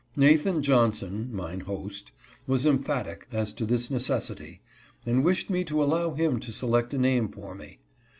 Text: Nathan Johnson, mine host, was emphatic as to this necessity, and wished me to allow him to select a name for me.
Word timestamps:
Nathan 0.15 0.63
Johnson, 0.63 1.29
mine 1.31 1.59
host, 1.59 2.11
was 2.47 2.65
emphatic 2.65 3.27
as 3.31 3.53
to 3.53 3.67
this 3.67 3.91
necessity, 3.91 4.59
and 5.05 5.23
wished 5.23 5.47
me 5.51 5.63
to 5.65 5.83
allow 5.83 6.15
him 6.15 6.39
to 6.39 6.51
select 6.51 6.91
a 6.95 6.97
name 6.97 7.29
for 7.29 7.53
me. 7.53 7.77